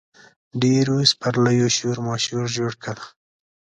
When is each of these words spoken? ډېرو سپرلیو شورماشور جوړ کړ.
ډېرو 0.61 0.97
سپرلیو 1.11 1.67
شورماشور 1.77 2.45
جوړ 2.57 2.71
کړ. 2.83 2.97